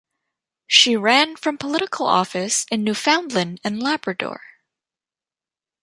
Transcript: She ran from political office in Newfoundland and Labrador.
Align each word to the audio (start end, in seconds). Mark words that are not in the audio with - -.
She 0.65 0.95
ran 0.97 1.35
from 1.35 1.59
political 1.59 2.07
office 2.07 2.65
in 2.71 2.83
Newfoundland 2.83 3.61
and 3.63 3.83
Labrador. 3.83 4.41